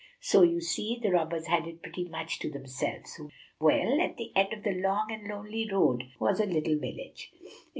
So, 0.21 0.41
you 0.41 0.61
see, 0.61 0.99
the 0.99 1.11
robbers 1.11 1.45
had 1.45 1.67
it 1.67 1.83
pretty 1.83 2.05
much 2.09 2.39
to 2.39 2.49
themselves. 2.49 3.21
Well, 3.59 4.01
at 4.01 4.17
the 4.17 4.31
end 4.35 4.51
of 4.51 4.63
the 4.63 4.73
long 4.81 5.11
and 5.11 5.27
lonely 5.27 5.69
road 5.71 6.05
was 6.19 6.39
a 6.39 6.47
little 6.47 6.79
village. 6.79 7.31